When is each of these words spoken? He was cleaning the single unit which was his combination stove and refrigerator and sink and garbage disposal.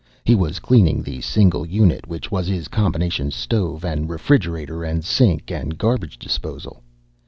He 0.23 0.33
was 0.33 0.57
cleaning 0.57 1.03
the 1.03 1.21
single 1.21 1.63
unit 1.63 2.07
which 2.07 2.31
was 2.31 2.47
his 2.47 2.67
combination 2.67 3.29
stove 3.29 3.85
and 3.85 4.09
refrigerator 4.09 4.83
and 4.83 5.05
sink 5.05 5.51
and 5.51 5.77
garbage 5.77 6.17
disposal. 6.17 6.81